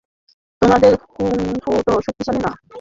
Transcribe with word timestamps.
তোমাদের 0.61 0.93
কুংফু 1.07 1.69
অত 1.79 1.87
শক্তিশালী 2.05 2.39
না। 2.39 2.51